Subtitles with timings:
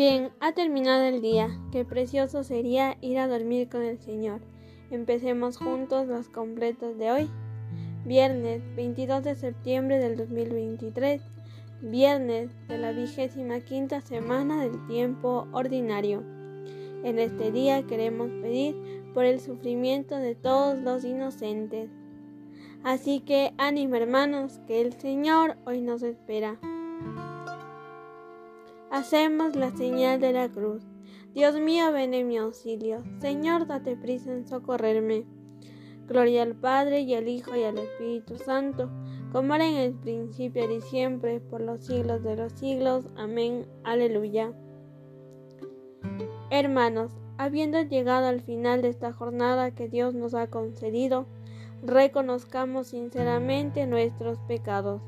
[0.00, 1.50] Bien, ha terminado el día.
[1.72, 4.40] Qué precioso sería ir a dormir con el Señor.
[4.90, 7.30] Empecemos juntos los completos de hoy.
[8.06, 11.20] Viernes 22 de septiembre del 2023.
[11.82, 16.22] Viernes de la vigésima quinta semana del tiempo ordinario.
[17.04, 18.74] En este día queremos pedir
[19.12, 21.90] por el sufrimiento de todos los inocentes.
[22.84, 26.58] Así que ánimo hermanos, que el Señor hoy nos espera.
[28.90, 30.82] Hacemos la señal de la cruz.
[31.32, 33.04] Dios mío, ven en mi auxilio.
[33.20, 35.26] Señor, date prisa en socorrerme.
[36.08, 38.90] Gloria al Padre y al Hijo y al Espíritu Santo,
[39.30, 43.06] como era en el principio y siempre, por los siglos de los siglos.
[43.16, 43.64] Amén.
[43.84, 44.52] Aleluya.
[46.50, 51.26] Hermanos, habiendo llegado al final de esta jornada que Dios nos ha concedido,
[51.84, 55.00] reconozcamos sinceramente nuestros pecados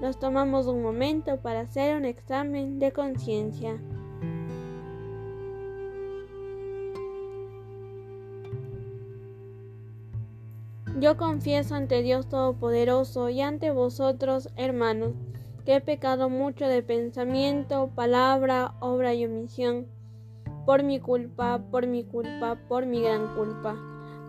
[0.00, 3.78] nos tomamos un momento para hacer un examen de conciencia.
[10.98, 15.12] Yo confieso ante Dios Todopoderoso y ante vosotros, hermanos,
[15.66, 19.86] que he pecado mucho de pensamiento, palabra, obra y omisión,
[20.64, 23.76] por mi culpa, por mi culpa, por mi gran culpa.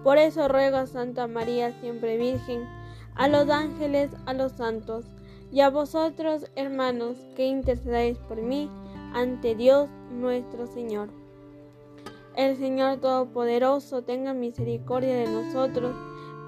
[0.04, 2.68] Por eso ruego a Santa María, siempre Virgen,
[3.16, 5.06] a los ángeles, a los santos,
[5.52, 8.70] y a vosotros, hermanos, que intercedáis por mí
[9.14, 11.10] ante Dios nuestro Señor.
[12.36, 15.96] El Señor Todopoderoso tenga misericordia de nosotros,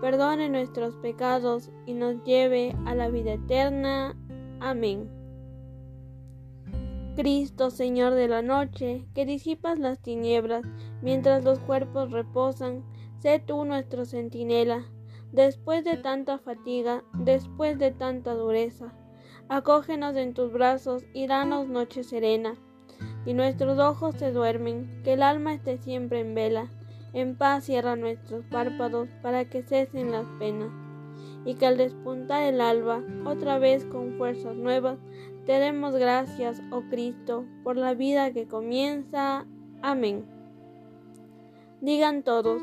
[0.02, 4.16] perdone nuestros pecados y nos lleve a la vida eterna.
[4.59, 5.09] Amén.
[7.16, 10.64] Cristo, Señor de la noche, que disipas las tinieblas
[11.02, 12.83] mientras los cuerpos reposan,
[13.20, 14.86] sé tú nuestro centinela
[15.32, 18.94] Después de tanta fatiga, después de tanta dureza,
[19.48, 22.56] acógenos en tus brazos y danos noche serena.
[23.26, 26.70] Y nuestros ojos se duermen, que el alma esté siempre en vela.
[27.14, 30.70] En paz cierra nuestros párpados para que cesen las penas.
[31.45, 34.98] Y que al despuntar el alba, otra vez con fuerzas nuevas,
[35.45, 39.45] te demos gracias, oh Cristo, por la vida que comienza.
[39.82, 40.39] Amén.
[41.82, 42.62] Digan todos,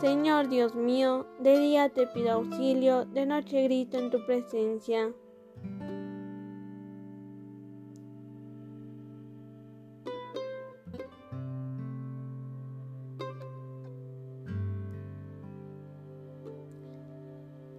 [0.00, 5.12] Señor Dios mío, de día te pido auxilio, de noche grito en tu presencia.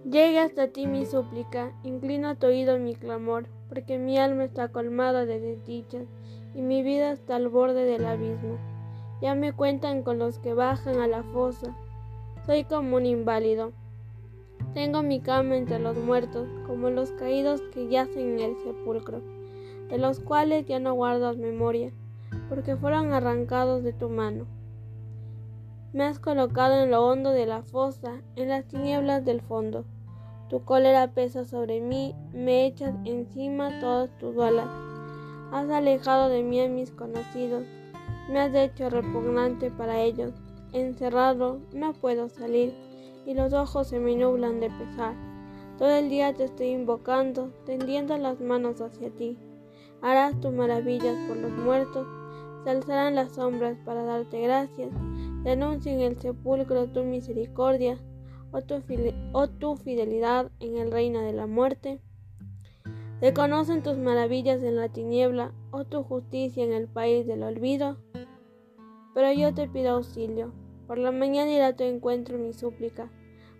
[0.04, 5.26] Llegue hasta ti mi súplica, inclina tu oído mi clamor, porque mi alma está colmada
[5.26, 6.06] de desdichas
[6.54, 8.67] y mi vida está al borde del abismo.
[9.20, 11.74] Ya me cuentan con los que bajan a la fosa
[12.48, 13.72] soy como un inválido.
[14.72, 19.20] Tengo mi cama entre los muertos, como los caídos que yacen en el sepulcro,
[19.90, 21.92] de los cuales ya no guardas memoria,
[22.48, 24.46] porque fueron arrancados de tu mano.
[25.92, 29.84] Me has colocado en lo hondo de la fosa, en las tinieblas del fondo.
[30.48, 34.70] Tu cólera pesa sobre mí, me echas encima todas tus balas.
[35.52, 37.64] Has alejado de mí a mis conocidos,
[38.28, 40.32] me has hecho repugnante para ellos
[40.72, 42.74] encerrado, no puedo salir
[43.26, 45.14] y los ojos se me nublan de pesar.
[45.78, 49.38] Todo el día te estoy invocando, tendiendo las manos hacia ti.
[50.02, 52.06] Harás tus maravillas por los muertos,
[52.64, 54.90] se alzarán las sombras para darte gracias.
[55.44, 57.98] Denuncien en el sepulcro tu misericordia
[58.50, 58.82] o tu,
[59.32, 62.00] o tu fidelidad en el reino de la muerte.
[63.20, 67.96] Reconocen tus maravillas en la tiniebla o tu justicia en el país del olvido
[69.18, 70.52] pero yo te pido auxilio.
[70.86, 73.10] Por la mañana irá a tu encuentro mi súplica.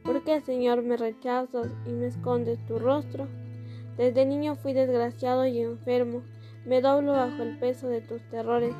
[0.05, 3.27] ¿Por qué, Señor, me rechazas y me escondes tu rostro?
[3.97, 6.23] Desde niño fui desgraciado y enfermo,
[6.65, 8.73] me doblo bajo el peso de tus terrores.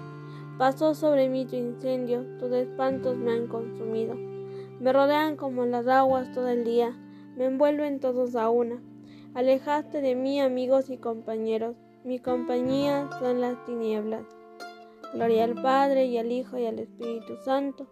[0.57, 4.15] Pasó sobre mí tu incendio, tus espantos me han consumido.
[4.79, 6.97] Me rodean como las aguas todo el día,
[7.37, 8.81] me envuelven todos a una.
[9.35, 11.75] Alejaste de mí amigos y compañeros,
[12.05, 14.38] mi compañía son las tinieblas.
[15.15, 17.87] Gloria al Padre y al Hijo y al Espíritu Santo,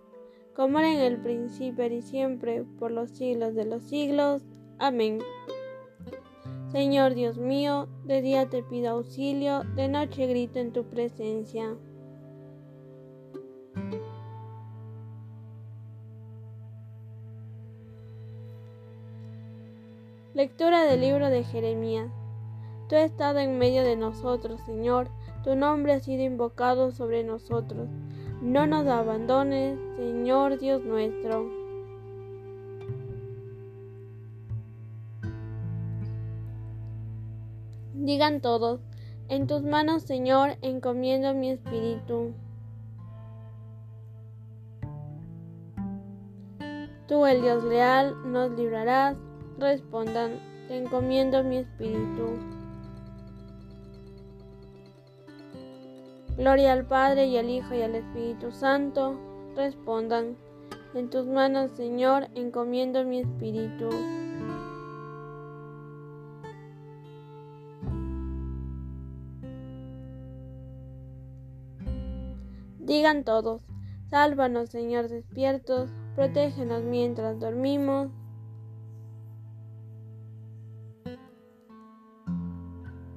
[0.55, 4.43] como era en el principio y siempre, por los siglos de los siglos.
[4.79, 5.21] Amén.
[6.73, 11.75] Señor Dios mío, de día te pido auxilio, de noche grito en tu presencia.
[20.35, 22.11] Lectura del libro de Jeremías.
[22.91, 25.09] Tú has estado en medio de nosotros, Señor
[25.47, 27.89] tu nombre ha sido invocado sobre nosotros.
[28.43, 31.49] No nos abandones, Señor Dios nuestro.
[37.95, 38.81] Digan todos,
[39.29, 42.33] En tus manos, Señor, encomiendo mi espíritu.
[47.07, 49.17] Tú, el Dios leal, nos librarás.
[49.59, 52.56] Respondan, te encomiendo mi espíritu.
[56.37, 59.19] Gloria al Padre y al Hijo y al Espíritu Santo.
[59.57, 60.37] Respondan,
[60.95, 63.89] en tus manos, Señor, encomiendo mi espíritu.
[72.79, 73.63] Digan todos,
[74.11, 78.13] sálvanos Señor despiertos, protégenos mientras dormimos.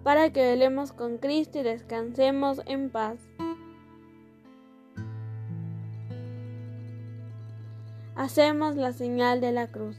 [0.09, 3.19] Para que velemos con Cristo y descansemos en paz.
[8.15, 9.97] Hacemos la señal de la cruz,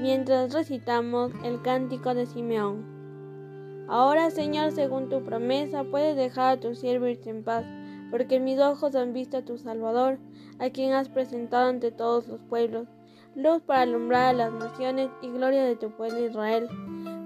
[0.00, 3.84] mientras recitamos el cántico de Simeón.
[3.86, 7.66] Ahora, Señor, según tu promesa, puedes dejar a tu siervo irse en paz
[8.10, 10.16] porque mis ojos han visto a tu Salvador,
[10.58, 12.88] a quien has presentado ante todos los pueblos,
[13.34, 16.68] luz para alumbrar a las naciones y gloria de tu pueblo Israel.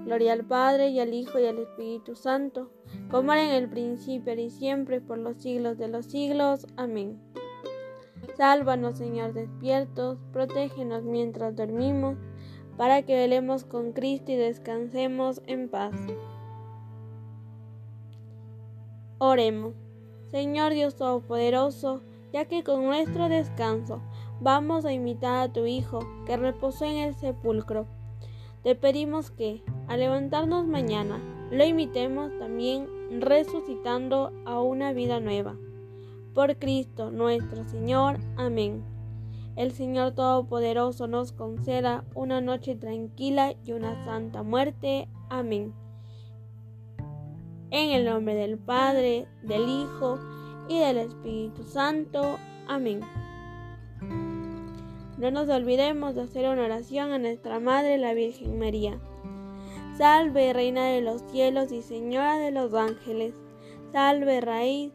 [0.05, 2.71] Gloria al Padre y al Hijo y al Espíritu Santo,
[3.11, 6.65] como era en el principio y siempre por los siglos de los siglos.
[6.77, 7.21] Amén.
[8.35, 12.17] Sálvanos, Señor, despiertos, protégenos mientras dormimos,
[12.77, 15.93] para que velemos con Cristo y descansemos en paz.
[19.19, 19.75] Oremos.
[20.31, 22.01] Señor Dios Todopoderoso,
[22.31, 24.01] ya que con nuestro descanso
[24.41, 27.87] vamos a imitar a tu Hijo que reposó en el sepulcro.
[28.63, 31.19] Te pedimos que, al levantarnos mañana,
[31.51, 32.87] lo imitemos también
[33.19, 35.55] resucitando a una vida nueva.
[36.33, 38.19] Por Cristo nuestro Señor.
[38.37, 38.83] Amén.
[39.55, 45.09] El Señor Todopoderoso nos conceda una noche tranquila y una santa muerte.
[45.29, 45.73] Amén.
[47.71, 50.17] En el nombre del Padre, del Hijo
[50.69, 52.37] y del Espíritu Santo.
[52.67, 53.01] Amén.
[55.19, 59.01] No nos olvidemos de hacer una oración a nuestra Madre, la Virgen María.
[59.97, 63.35] Salve, Reina de los cielos y Señora de los ángeles.
[63.91, 64.93] Salve, raíz.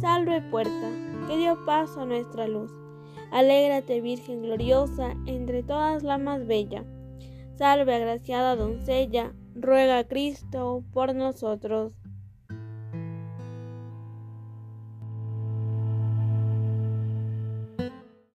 [0.00, 0.90] Salve, puerta,
[1.28, 2.72] que dio paso a nuestra luz.
[3.30, 6.82] Alégrate, Virgen gloriosa, entre todas la más bella.
[7.56, 11.92] Salve, agraciada doncella, ruega a Cristo por nosotros.